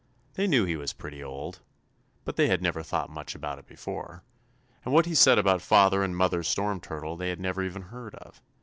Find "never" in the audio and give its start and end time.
2.59-2.81, 7.39-7.61